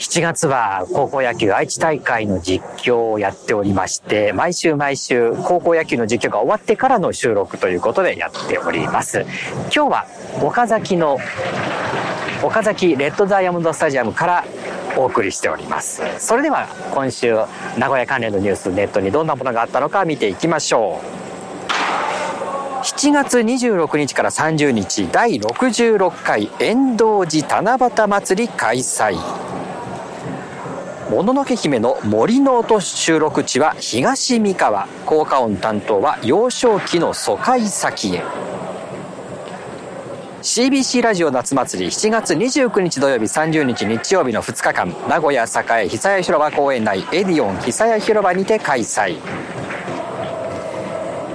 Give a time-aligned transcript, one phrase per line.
[0.00, 9.26] 7月は高校野球愛知大会の実況をやっておりまして毎週毎週高校野球の実況が終わってからの収録ということでやっております。
[9.64, 10.06] 今日は
[10.42, 11.18] 岡崎の
[12.42, 14.44] 岡崎レッドダイヤモンドスタジアムから
[14.96, 16.00] お送りしております。
[16.18, 17.34] それでは今週
[17.76, 21.20] 名古屋関連のニュースネットにどんなものがあったのか見ていきましょう。
[22.84, 29.49] 7月26日から30日第66回遠道寺七夕祭り開催。
[31.10, 38.22] もののけ姫の森の音収録地は東三河効果音担当は幼少期の疎開先へ。
[40.40, 49.18] CBC ラジオ夏祭り7月29日土曜日30日日曜日の2日間名古屋栄久屋広場公園内エディオン久屋広場にて開催。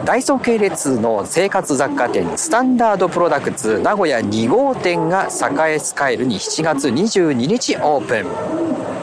[0.05, 5.27] ダイソー系列の生活雑貨店スタンダードプロダクツ名古屋2号店が
[5.67, 8.94] 栄スカイルに7月22日オープン。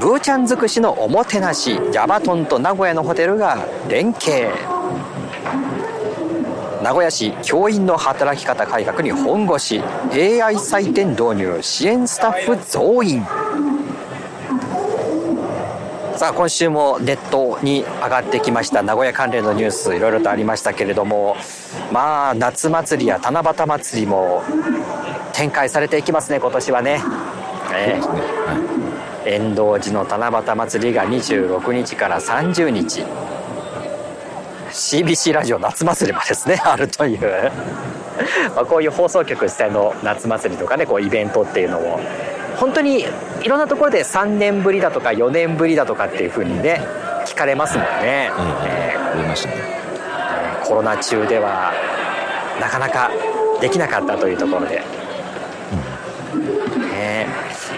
[0.00, 4.52] ブーちゃん尽くしのおもてなしヤバトンと名古屋のホテルが連携。
[6.82, 9.80] 名古屋市教員の働き方改革に本腰。
[10.12, 11.58] AI 採点導入。
[11.62, 13.24] 支援スタッフ増員。
[16.16, 18.82] さあ今週もネットに上がってきました。
[18.82, 21.36] 名古屋関連のニュースいろいろとありましたけれども。
[21.92, 24.42] まあ夏祭りや七夕祭りも
[25.32, 27.02] 展開されていきますね今年はね。
[27.72, 28.67] えー、
[29.28, 33.04] 遠道寺の七夕祭りが26日から30日。
[34.70, 36.58] CBC ラジオ夏祭りもですね。
[36.64, 37.52] あるという。
[38.56, 42.00] まあこういう放送局主催の夏祭りとかねこうイベントっていうのを。
[42.56, 43.06] 本当に
[43.42, 46.80] いろんなところで3年ぶりだとか4年ぶりだとかっていうふうにね
[47.24, 48.30] 聞かれますもんね。
[48.64, 49.56] えー、ましたね。
[50.64, 51.72] コロナ中では
[52.60, 53.10] なかなか
[53.60, 55.07] できなかったというところで、ね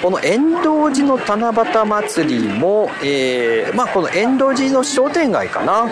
[0.02, 5.90] この遠道寺の七夕祭りも、えーまあ、この遠道寺の商店街かな、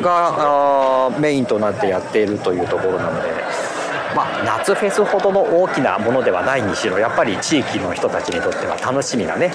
[0.00, 3.28] があメインとなってやっているというところなので、
[4.14, 9.52] まあ、夏フェスほどの大きなものではないにしろやっぱり地域の人たちにとっては楽しみなね、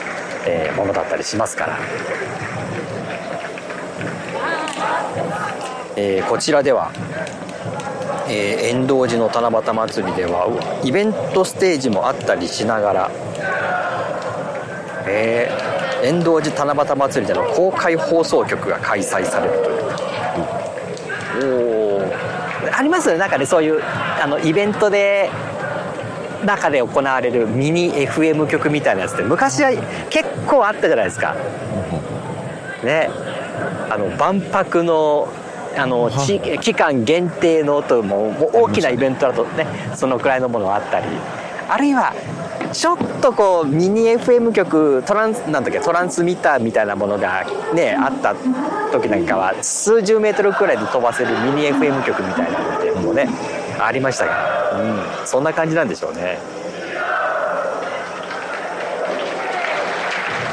[0.47, 1.79] えーものだったりしますから、
[5.95, 6.91] えーこちらでは、
[8.27, 10.47] えー遠道寺の七夕祭りでは
[10.83, 13.11] イベントステージもあったりしながら、
[15.07, 15.83] えー。
[16.03, 19.69] 遠道寺七夕祭りでの公開放送局が開催されると
[21.39, 21.99] いう。
[21.99, 22.77] おー。
[22.77, 23.19] ありますよね。
[23.19, 25.29] なんかねそういうあのイベントで
[26.45, 29.71] 中で行われるミニ FM 局みたいなやつって昔は
[30.09, 31.35] 結構あったじゃないですか。
[32.83, 33.09] ね。
[33.89, 35.27] あの万博の
[35.75, 39.65] あの地期間限定のとも大きなイベントだとね
[39.95, 41.05] そのくらいのものがあったり
[41.73, 42.13] あるいは
[42.71, 48.35] ちょっとこうミニ FM 局トランスなんだっけトランスミターみたいなものがねあった
[48.91, 53.27] 時なんかは数十メートルくらいで飛ばせるミニ FM 局みたいなのっていうのもね
[53.79, 56.37] ありましたが、うん、そんな感じなんでしょうね。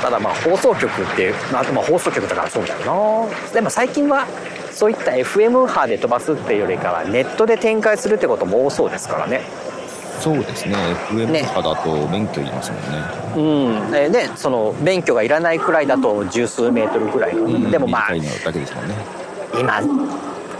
[0.00, 3.52] ただまあ放送局ってまあまあ放送局だからそうだよな。
[3.52, 4.26] でも最近は
[4.72, 9.42] そういった FM 波で飛ばすっていうよりかはネットで展開するってことも多そうですからね。
[10.20, 10.74] そうですね。
[11.08, 13.80] FM ね波だと免許いりますもんね。
[13.82, 13.90] うん。
[13.90, 17.70] でねその免許がいらないくらいだと十数メートルくらいの、うん。
[17.70, 18.10] でもまあ
[18.44, 18.94] だけですもんね。
[19.58, 19.80] 今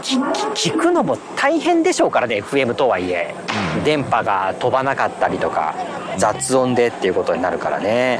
[0.01, 3.35] 聞くのも大変でしょうからね FM とはいえ、
[3.77, 3.83] うん。
[3.83, 5.75] 電波が飛ばなかったりとか
[6.17, 8.19] 雑音でっていうことになるからね。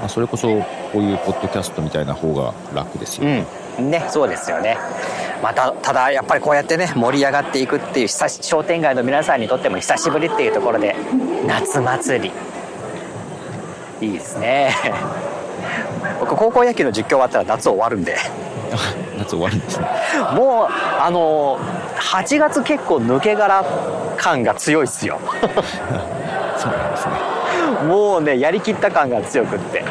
[0.00, 0.48] まあ、それこそ
[0.92, 3.46] こういうポッドキャストみたいな方が楽ですよ、うん
[3.80, 4.76] ねそうですよね。
[5.42, 10.94] またただやっぱりこうやってね盛り上がっていくっていう久し商店街の皆さんにとっても久しぶりっていうところで
[11.46, 12.32] 夏祭り。
[14.06, 14.74] いいですね。
[16.20, 18.16] 僕高校野球の実況終わったら夏終わるんで。
[19.18, 19.86] 夏終わるんですね。
[20.34, 20.68] もう
[21.00, 21.58] あの
[21.98, 23.64] 8月結構抜け殻
[24.16, 25.18] 感が強いっすよ。
[26.56, 27.12] そうなんですね。
[27.86, 29.84] もうねやりきった感が強くって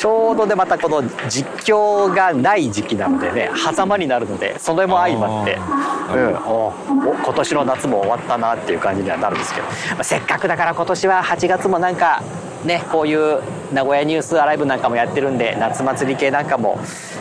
[0.00, 12.22] ちょうどでまたこの実況がない時期なのでね狭間になるのでそれも相まって、うん、今年の夏も終わったなっていう感じにはなるんですけど、まあせっかくだから今年は8月もなんか
[12.64, 13.42] ねこういう
[13.74, 16.78] 名古屋ニュースアライブなんかもやってるんで夏祭り系なんかも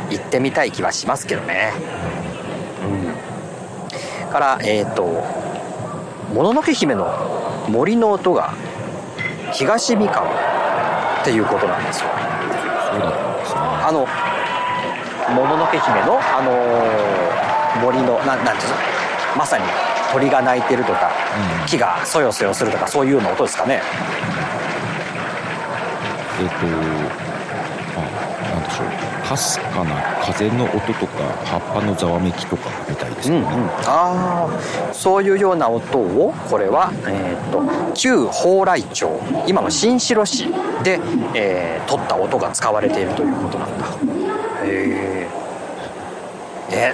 [0.09, 1.73] 行ってみたい気はしますけどね。
[4.23, 4.31] うん。
[4.31, 5.03] からえっ、ー、と
[6.33, 7.13] 「もののけ姫」の
[7.67, 8.53] 森の音が
[9.51, 10.25] 東三河
[11.21, 12.09] っていうことなんですよ。
[12.09, 12.18] そ
[12.99, 13.99] うだったんですねあの
[15.35, 17.49] もののけ姫のあのー
[17.83, 18.75] 森のななんていうの？
[19.37, 19.63] まさに
[20.11, 21.11] 鳥が鳴いてるとか、
[21.61, 23.81] うん木がそよそよするとかそういうの音ですかね。
[26.41, 27.28] えっ、と
[29.29, 30.01] かすかな？
[30.23, 33.43] 風の音とか葉っぱのざわめきとかみたいですね、
[33.85, 39.07] ああそういうような音をこれは、えー、と旧蓬莱町。
[39.47, 40.47] 今の新城市
[40.83, 40.99] で、
[41.35, 43.85] えー、取った音が使われているということなんだ。
[44.63, 45.27] へ
[46.71, 46.93] え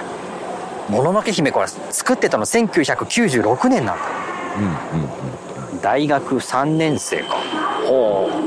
[0.90, 4.02] もののけ姫これ作ってたの1996年なんだ。
[4.58, 4.72] うんうんう
[5.04, 5.36] ん
[5.82, 7.36] 大学3年生か。
[7.86, 8.45] ほう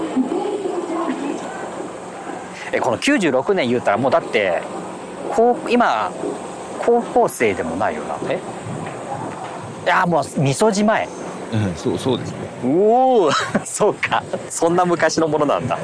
[2.71, 4.61] えこの96年言うたらもうだって
[5.31, 6.11] 高今
[6.85, 8.17] 高校生でもないよな。
[8.29, 8.39] え？
[9.85, 11.07] いやもう味噌汁前
[11.53, 12.37] うんそうそうですね。
[12.65, 13.31] おお
[13.65, 14.23] そうか。
[14.49, 15.77] そんな昔のものなんだ。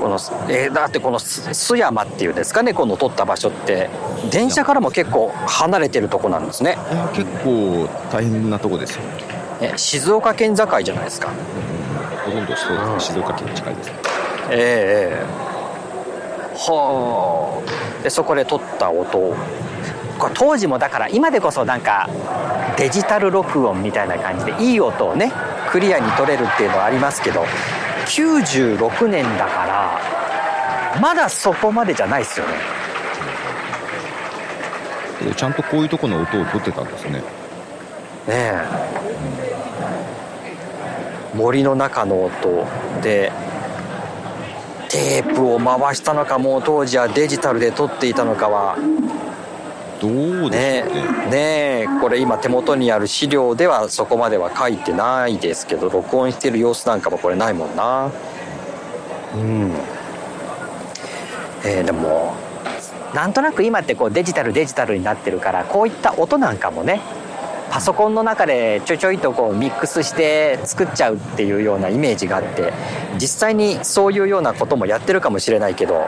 [0.00, 0.14] この
[0.48, 3.90] えーだってこのす須山っていうんですかねこの撮った場所って。
[4.30, 6.78] 電車からも結構離れてるとこなんですね。
[7.14, 9.02] 結構大変なとこですよ。
[9.60, 11.28] え静岡県境じゃないですか
[12.30, 13.94] ほとんどそうですね静岡県に近いですね。
[14.50, 15.48] ええ
[16.60, 17.62] は
[18.00, 19.34] あでそこで撮った音。
[20.18, 22.08] これ当時もだから今でこそなんか
[22.76, 25.32] デジタル録音みたいな感じでいい音をね
[25.70, 27.44] クリアに撮れるっていうのはありますけど
[28.06, 32.78] 96年だからまだそこまでじゃないですよね。
[35.36, 37.12] ちゃんとこういうとこの音を取ってたんですね。
[37.12, 37.22] ね
[38.28, 38.97] え
[41.34, 42.66] 森の中の音
[43.02, 43.32] で
[44.88, 48.76] テープを回したのかもう当時はデジタルで撮っていたのかは。
[50.00, 51.26] どうねですかね。
[51.26, 58.10] えねえこれ今手元にある資料ではそこまでは書いてないですけど録音してる様子なんかもこれないもんな。
[59.34, 59.72] うん。
[61.64, 62.34] えーでも
[63.14, 67.00] なんとなく今ってこうデジタルデジタルになってるからこういった音なんかもね
[67.70, 72.72] パソコンの中でちょいちょいとこうミックスして作っちゃうっていうようなイメージがあって
[73.14, 76.06] 実際にそういうようなこともやってるかもしれないけどやっ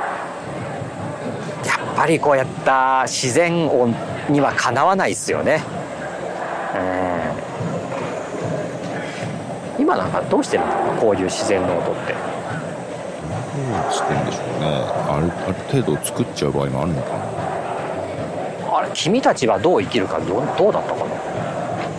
[1.95, 3.95] ぱりこうやった自然音
[4.29, 5.63] にはかなわないですよね。
[6.75, 6.79] う
[9.79, 10.73] ん今なんかどうしてるの？
[11.01, 12.13] こういう自然の音って。
[12.13, 12.19] ど
[13.89, 14.67] うしてんでしょうね。
[15.09, 18.77] あるある程度作っちゃう場合もあるのかな。
[18.79, 21.11] あれ君たちはどう生きるかどうどうだったかな？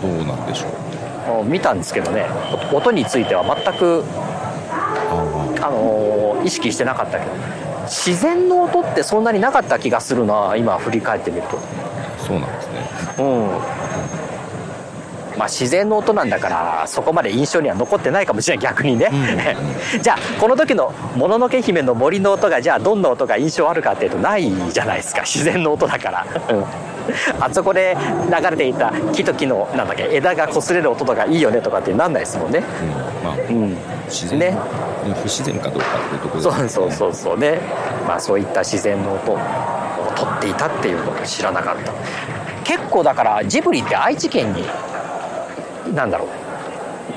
[0.02, 1.40] どうなんでしょう？
[1.40, 2.26] あ見たんですけどね
[2.72, 4.02] 音については全く、
[5.10, 7.30] ああのー意識してなかったけど
[7.84, 11.56] 自然の音ってそんなになかった気がするな今振り返ってみると。
[11.56, 11.60] あ
[12.18, 12.72] そうなんですね。
[13.18, 13.46] うん。
[15.38, 19.08] まあ自然の音なんだからそこまで印象には残ってないかもしれない逆にね、
[20.02, 25.22] じゃあこの時の「もののけ姫」の森の音がじゃあどんな音が印象あるかっていうとないじゃないですか。
[25.22, 26.64] 自然の音だから、うん
[27.40, 27.96] あそこで
[28.28, 32.62] 流れていた木と木のなんだっけ枝が擦れる音とかいいよねとかってなんないですもんね。
[32.82, 33.24] うん。
[33.24, 33.76] まあうん。
[34.06, 34.46] 自然、ね。
[34.50, 34.56] ね
[35.22, 37.60] 不自然かどうかっていうところそうそううそうそうね。
[38.06, 39.38] まあそういった自然の音を
[40.14, 41.92] 取っていたっていうことを知らなかった。
[42.64, 44.64] 結構だからジブリって愛知県に
[45.94, 46.28] なんだろう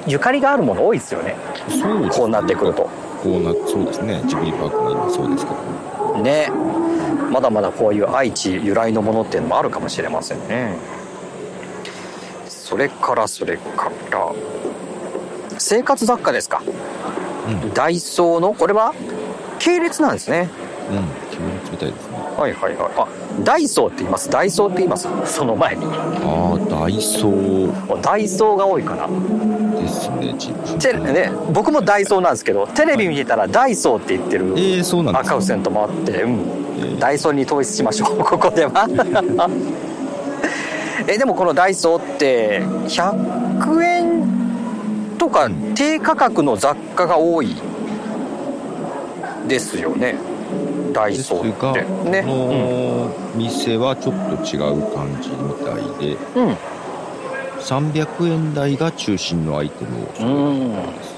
[0.07, 1.35] ゆかりがあるもの多いですよね。
[1.69, 2.09] そうね。
[2.09, 2.89] こうなってくると。
[3.23, 4.21] こうなそうですね。
[4.25, 6.21] ジブリパークも今そうですけど。
[6.21, 6.51] ね
[7.35, 10.77] まだまだこういう愛知由来のものっていうのもあるかもしれませんね。
[12.47, 14.31] それからそれから。
[15.57, 16.63] 生活雑貨ですか。
[17.49, 17.73] うん。
[17.73, 18.93] ダイソーのこれは？
[19.59, 20.49] 系列なんですね。
[20.89, 20.97] うん。
[21.29, 22.15] 急にみたいですね。
[22.37, 22.91] はいはいはい。
[22.95, 23.07] あ
[23.43, 24.29] ダイソーって言います。
[24.29, 25.09] ダイソーって言います。
[25.25, 25.85] その前に。
[25.85, 25.89] あ
[26.55, 28.01] あダイソー。
[28.01, 29.09] ダイソーが多いかな。
[29.81, 36.64] ですねジブリテレね僕もダイソーなんですけどテレビ見てたらダイソーって言ってるえー、そうなんです赤ウセントもあって、うん、
[36.99, 38.17] ダイソーに統一しましょう。
[38.23, 38.87] ここでは。
[41.07, 44.23] えでもこのダイソーって100円
[45.17, 47.55] とか低価格の雑貨が多い。
[49.47, 50.15] ですよね。
[50.91, 51.81] ダイソーが、って。
[52.09, 52.23] ね。
[52.23, 56.17] この店はちょっと違う感じみたいで。
[56.35, 56.57] うん、うん
[57.65, 61.15] 300円台が中心のアイテムを揃えてます。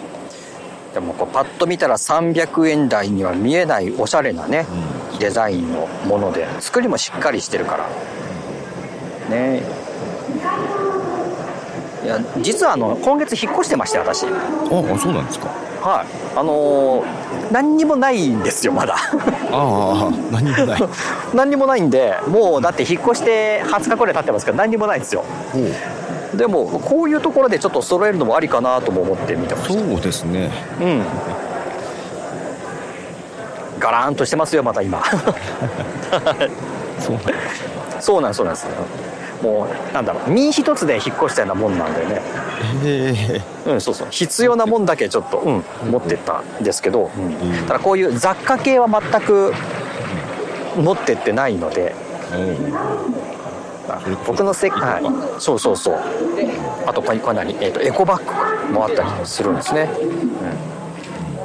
[0.93, 4.65] でもこうパッと見たら300円台には見えないおしゃれなね。
[4.71, 7.87] うんデザインのもので作りもしっかりしてるから。
[9.29, 9.63] ね。
[12.03, 14.25] いや実はあの今月引っ越してまして私。
[14.25, 14.29] あ
[14.69, 15.47] あそうなんですか。
[15.81, 16.07] はい。
[16.37, 18.95] あのー何にもないんですよまだ。
[18.95, 18.99] あ
[19.51, 20.81] あ何もない。
[21.33, 25.23] 何にもないんでもうだって引っ越して20日くらい経ってますから何にもないんですよ。
[26.35, 29.73] でもこういうところでちょっと揃えるのもありかなとも思って見てました。
[29.73, 30.51] そうですね。
[30.81, 31.03] うん
[33.87, 35.01] ガラーンとしてますよまた今。
[36.99, 37.19] そ う
[38.01, 38.67] そうなんですそうなんです。
[39.41, 42.21] もうなんだろう身一つで引っ越したようなもんなんでね。
[42.83, 44.07] ええうんそうそう。
[44.11, 47.65] 必要なもんだけちょっと、うん、持ってったんですけど、うん。
[47.65, 49.53] ただこういう雑貨系は全く
[50.75, 51.95] 持ってってないので。
[54.25, 55.97] 僕のせ、はい、そうそうそう。
[56.85, 60.76] あとこれ何、えー、とエコバッグもあったりするんですね、うん、い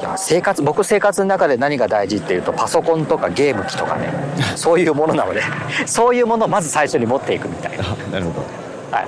[0.03, 4.13] や生活僕生活の中で何が大事っていうとパソコンとかゲーム機とかね。
[4.57, 5.43] そういうものなので。
[5.87, 8.43] そういうものをまず最初に持っていくみたいな、あなるほど。
[8.91, 9.07] はい、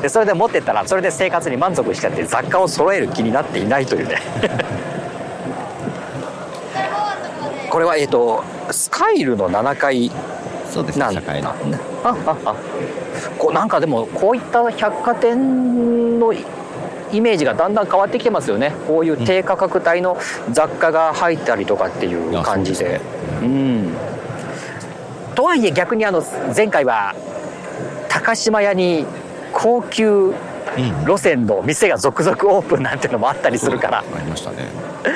[0.00, 4.16] でそれで持ってったらそれで生活に満足しちゃって雑貨を揃える気になっていないというね。
[7.70, 10.10] これはえっ、とスカイルの7階
[10.70, 11.50] そうですね社会の。
[11.50, 11.54] あ
[12.04, 12.54] ああ。
[13.38, 16.32] こうなんかでもこういった百貨店の
[17.12, 18.72] イイメージがだんだん変わってきてますよね。
[18.86, 20.16] こういう低価格帯の
[20.50, 23.00] 雑貨が入ったりとかっていう感じで。
[23.42, 23.96] うん。
[25.34, 26.22] とはいえ逆にあの
[26.56, 27.14] 前回は
[28.08, 29.06] 高島屋に
[29.52, 30.34] 高級
[30.76, 31.04] うん。
[31.06, 33.98] 路線の店が続々オープンなんてのもあったりするから。
[33.98, 34.68] ありましたね。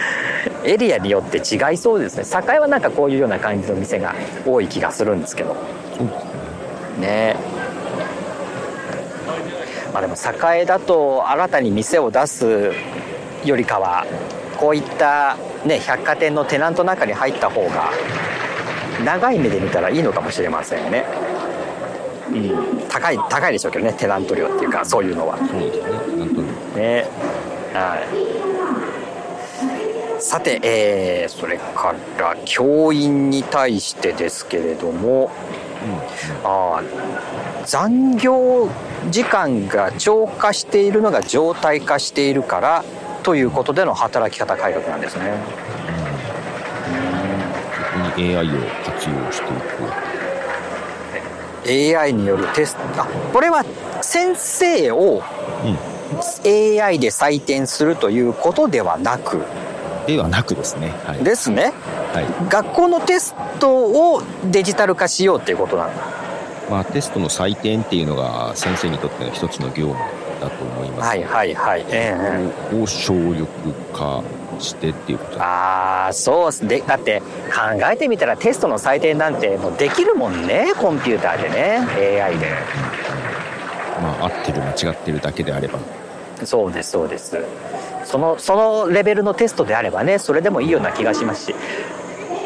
[0.65, 2.25] エリアによって違いそうですね。
[2.25, 4.15] 栄はなんかこういうような感じの店が
[4.47, 5.57] 多い気がするんですけど。
[6.99, 7.07] ね。
[7.07, 7.37] ね
[9.93, 10.15] まあでも
[10.55, 12.73] 栄だと新たに店を出す
[13.45, 14.07] よりかは
[14.59, 17.91] こういったね百貨店のテナントの中に入った方が
[19.05, 21.05] 長い目で見たらいいのかもしれませんね。
[22.31, 22.89] うん。
[22.89, 25.37] 高い高いでしょうけどねテナント料っていうかそういうのは。
[25.39, 25.81] そうです
[26.77, 27.07] ねね。
[27.75, 27.99] は
[30.19, 30.23] い。
[30.23, 35.33] さて、えーそれから教員に対してですけれども
[36.45, 38.69] あー残業
[39.11, 42.85] 時間が超過しているのが常態化しているから
[43.23, 45.33] ということでの働き方改革なんですね。
[47.93, 48.51] そこに AI を
[48.85, 49.53] 活用してい
[51.95, 51.99] く。
[51.99, 52.83] AI によるテスト。
[53.03, 53.65] あこれは
[54.01, 55.23] 先生を
[55.65, 55.79] うん。
[56.45, 59.43] AI で採点するということではなく。
[60.07, 60.93] ではなくですね。
[61.07, 61.73] はい、ですね
[62.13, 62.51] はい。
[62.51, 63.71] 学校のテスト
[64.15, 66.03] をデジタル化しようっていうことなんだ。
[66.71, 69.97] まあ、テストの採点っていうのが先生にとっての一つの業務
[70.41, 71.81] だと思います、はいはいはい。
[71.81, 72.17] ええ
[72.73, 72.83] ええ。
[72.83, 73.47] を省力
[73.93, 74.23] 化
[74.59, 75.39] してっていうこと。
[75.39, 82.47] だああそうでだって考えてみたらテストの採点なんてもうできるもんねコンピューターでね AI で。
[84.01, 85.79] まあ合ってる間違ってるだけであれば。
[86.45, 87.39] そうですそうです。
[88.05, 91.55] そのそのレベルのテストであればねそれでもいいような気がしますし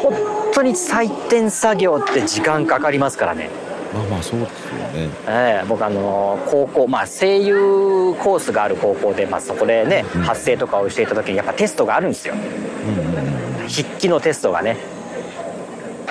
[0.01, 0.13] 本
[0.53, 3.49] 当に採点作業って時間かかりますからね。
[3.93, 5.09] まあまあそうですよね。
[5.27, 12.33] ええ僕あの高校まあ声優コースがある高校で、まあ、そこでねうん発声とかをしていた時にやっぱテストがあるんですよ。
[12.33, 13.67] うん。
[13.67, 14.77] 筆記のテストがね。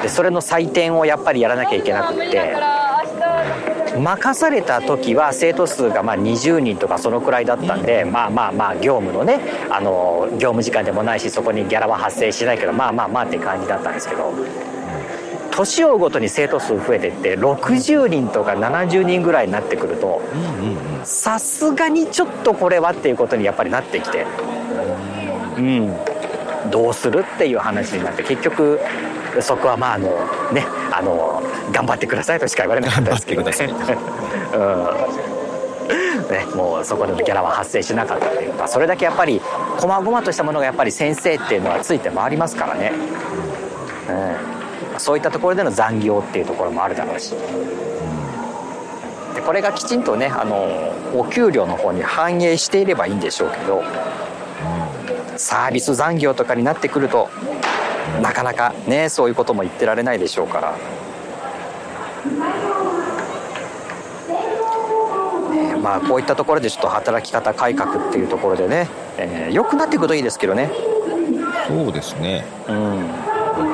[0.03, 2.55] でそれの採点をやっぱりやらなきゃいけなくって
[4.01, 14.33] 任された時は生徒数がまあ20人とかそのくらいだったんで、まあまあまあ業務のねあの業務時間でもないしそこにギャラは発生しないけどまあまあまあって感じだったんですけど
[15.51, 20.21] 年を追うごとに生徒数増えてって60人とか70人ぐらいになってくると
[21.05, 24.27] さすがにちょっとこれはっていうことにやっぱりなってきて
[25.57, 26.17] うん。
[26.71, 28.81] どうするっていう話になって結局
[29.41, 30.09] そこはまああの
[30.53, 31.43] ねあの
[31.73, 33.53] 頑張ってくださいとしか言われなかったですけどね。
[33.53, 33.69] 頑
[34.55, 35.37] うん。
[36.31, 39.41] ね、もうそこでのギャラは発生しなかったっていうかそれだけやっぱり
[39.77, 42.93] 細々としたものがやっぱり先生っていうのはついて回りますからね、
[44.93, 47.35] うん、そういったところでの残業っていうところもあるだろうし。
[49.35, 53.83] でこれがきちんとねあのお給料の方に反映していればいいんでしょうけど
[55.37, 57.29] サービス残業とかになってくると
[58.23, 60.75] なかなかねそういうことも言ってられないでしょうから。
[65.87, 68.89] まあこういったところでちょっと働き方改革っていうところでね、
[69.19, 70.69] えー良くなっていくといいですけどね。
[71.69, 73.09] そうですねうん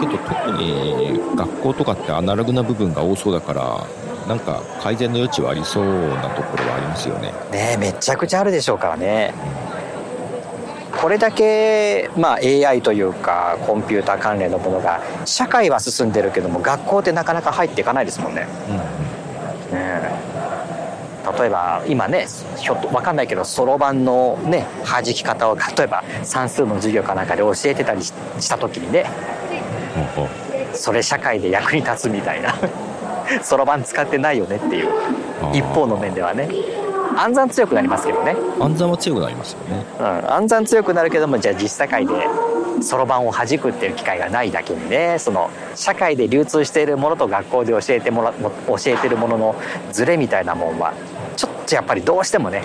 [0.00, 3.86] けど特に学校とかってアナログな部分が多そうだから
[4.28, 9.32] なんか改善の余地はありそうなところはありますよねねめちゃくちゃあるでしょうからね。
[11.00, 18.46] これだけ、まあ、AI というかコンピューター関連のものが社会は進んでるけども学校ってなかなか入っていかないですもんね。
[18.68, 19.12] うんうん
[19.72, 20.01] ね
[21.38, 22.26] 例えば今ね
[22.56, 28.12] ひょっと分かんないけどそろばんのね弾き方を 例えば算数の授業かなんかで教えてたりし
[28.48, 29.06] た時にね
[30.72, 32.54] それ社会で役に立つみたいな
[33.42, 34.88] そろばん使ってないよねっていう
[35.52, 36.48] 一方の面ではね。
[37.14, 39.84] 暗算強くなりますけどね、暗算は強くなりますよね。
[40.00, 42.14] うん、暗算強くなるけどもじゃあ実社会で
[42.80, 49.56] そろばんを弾くっていう機会がないだけにねその社会で流通しているものと学校で教えてもら教えてるものの
[49.90, 50.94] ズレみたいなもんは
[51.36, 52.62] ちょっとやっぱりどうしてもね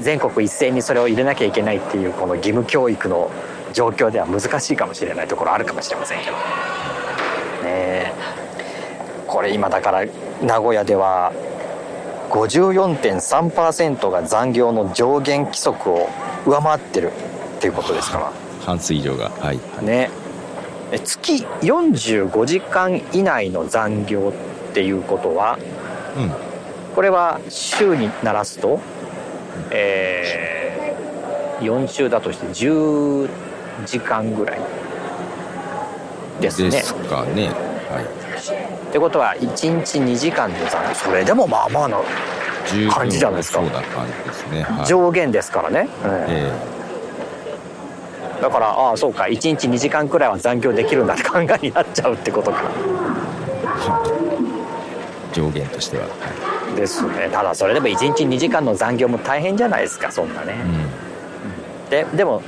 [0.00, 3.30] 全国一斉にそれを入れなきゃいけないっていうこの義務教育の
[3.72, 6.36] 状況では難しいかもしれないところあるかもしれませんけど
[7.64, 8.12] ね
[9.26, 10.04] これ今だから
[10.42, 11.32] 名古屋では
[12.30, 16.08] 54.3%が残業の上限規則を
[16.46, 17.10] 上回ってる
[17.58, 18.49] っていうことですから。
[18.60, 19.30] 半数以上が。
[19.30, 19.60] はい。
[19.76, 20.10] らね。
[20.92, 24.32] え月45時間以内の残業
[24.70, 25.58] っていうことは
[26.16, 26.30] うん。
[26.94, 28.80] これは週にならすと、
[29.70, 33.28] えー、4週だとして10
[33.86, 34.60] 時間ぐらい。
[36.40, 36.70] ですね。
[36.70, 37.48] ですかね。
[37.90, 38.00] は
[38.88, 39.46] ってことは1
[39.84, 40.94] 日2時間で残業。
[40.94, 42.04] それでもまあまあの
[42.90, 43.60] 感じじゃないですか。
[43.60, 44.62] そうな感じですね。
[44.62, 44.86] はい。
[44.86, 45.88] 上限ですからね。
[46.04, 46.10] うん。
[46.28, 46.52] え
[48.40, 49.24] だからああそうか。
[49.24, 52.62] 1日2時間くらいは残業できるんだって考えになっちゃうってことか。
[53.66, 57.28] え上限としては、はですね。
[57.30, 60.54] ただそれでも1日2時間の残業も大変じゃないですかそんなね。
[60.54, 60.66] い、う
[61.86, 61.90] ん。
[61.90, 62.42] ででも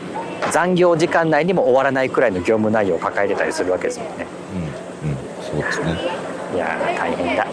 [0.50, 4.26] 残業時間内にも終わらないくらいの業務内容を抱えてたりするわけですもんね。
[5.02, 5.10] うん。
[5.10, 5.16] うん。
[5.42, 6.22] そうですね。
[6.54, 7.46] いやー大変だ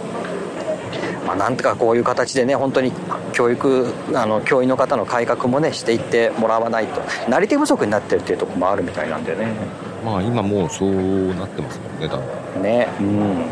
[1.26, 2.92] まあなんとかこういう形でね本当に
[3.34, 7.02] 教育あの教員の方の改革もねしていってもらわないと。
[7.30, 9.48] なり手不足になってるっていうところもあるみたいなんでね。
[10.06, 12.22] まあ今もうそうなってますもんねだん
[12.54, 13.46] だんねうん。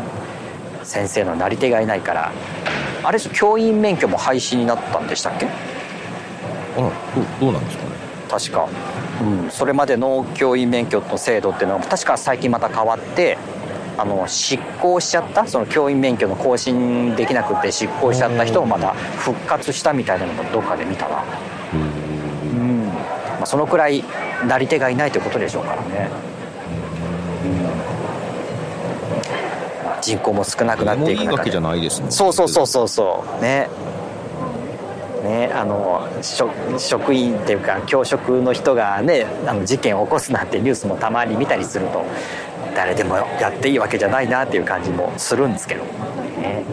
[0.82, 2.32] 先生のなり手がいないから。
[3.04, 5.46] あれ教員免許も廃止になったんでしたっけ？
[5.46, 5.50] あ
[6.80, 6.92] らどう
[7.40, 7.90] どうなんですかね。
[8.28, 8.68] 確か、
[9.22, 13.38] うん、それまでの教員免許の制度っていうのは確か最近また変わって
[13.98, 15.46] あの執行しちゃった？
[15.46, 21.82] その教員免許の更新できなくて執行しちゃった人をまた復活したみたいなのもどっかで見たな、うーん。
[22.60, 22.94] うんま
[23.42, 24.04] あ、そのくらい
[24.46, 26.08] なり手がいないということでしょうからね、
[27.44, 27.62] うん。
[29.84, 33.42] まあ人口も少なくなでもいいわけじっていく中でゃないですねそうそうそうそうそう。
[33.42, 33.68] ね。
[35.24, 42.04] ねあの職職員っていうか教職の人がねあの事件を起こすなんてニュースもたまに見たりすると
[42.78, 45.82] 誰でもやっていいわけじゃないなっていう感じもするんですけど。
[45.82, 46.64] ね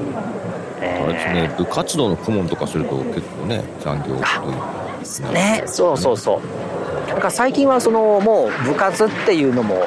[0.79, 5.63] えあれですね部活動の顧問とかすると結構ね残業というーね。
[5.65, 7.07] そうそうそう。
[7.09, 9.83] だから最近はそのもう部活っていうのも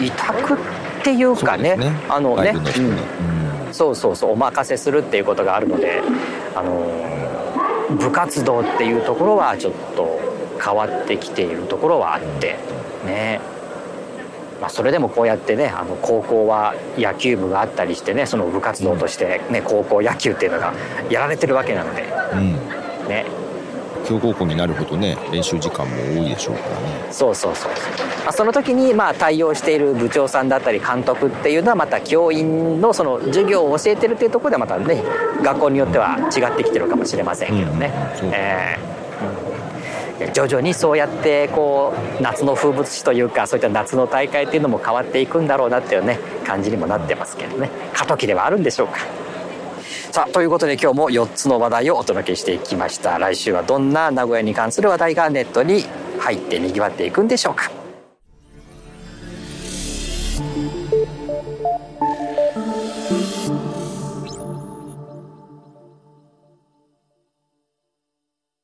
[0.00, 0.56] 委託っ
[1.04, 1.92] ていうかねね。
[2.08, 3.72] あのねうん。
[3.72, 4.32] そうそうそう。
[4.32, 6.02] お任せするっていうことがあるので
[6.56, 6.90] あの
[7.96, 10.18] 部活動っていうところはちょっと
[10.60, 12.56] 変わってきているところはあって
[13.04, 13.40] ね
[14.60, 20.72] まあ、それでもこうやってねあの高校は野球部があったりしてねその部活動として、ね高校野球っていうのが
[21.10, 22.52] やられてるわけなのでうん。
[23.08, 23.26] ね。
[24.06, 27.12] 強豪校になるほどね練習時間も多いでしょうからね。
[27.12, 27.70] そうそうそう。
[28.24, 35.02] まあ、その時にまあ対応している部長さんだったり監督っていうのはまた教員のその授業を教えてるっていうところでまたね
[35.42, 37.92] 学校によっては違ってきてるかもしれませんけどね。
[38.14, 38.30] うんそう。
[38.32, 38.90] えー。
[38.90, 38.95] うん
[40.32, 47.70] 徐々にそうやってこう夏の風物詩というかそういった夏の大会っていうのも変わっていくんだろうなっていうね感じにもなってますけどね。
[47.92, 48.98] 過渡期ではあるんでしょうか。
[50.10, 53.18] さあということで今日も4つの話題をお届けしていきました。
[53.18, 55.84] 来週はどんな名古屋に関する話題がネットに
[56.18, 57.70] 入ってにぎわっていくんでしょうか。